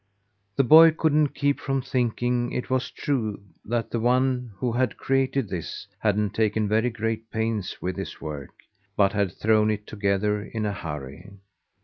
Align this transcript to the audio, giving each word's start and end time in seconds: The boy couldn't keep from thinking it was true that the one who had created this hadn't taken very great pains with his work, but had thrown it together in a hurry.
The 0.55 0.63
boy 0.63 0.89
couldn't 0.89 1.35
keep 1.35 1.59
from 1.59 1.83
thinking 1.83 2.51
it 2.53 2.71
was 2.71 2.89
true 2.89 3.39
that 3.63 3.91
the 3.91 3.99
one 3.99 4.51
who 4.55 4.71
had 4.71 4.97
created 4.97 5.47
this 5.47 5.85
hadn't 5.99 6.33
taken 6.33 6.67
very 6.67 6.89
great 6.89 7.29
pains 7.29 7.79
with 7.83 7.97
his 7.97 8.19
work, 8.19 8.49
but 8.97 9.13
had 9.13 9.31
thrown 9.37 9.69
it 9.69 9.85
together 9.85 10.41
in 10.41 10.65
a 10.65 10.73
hurry. 10.73 11.29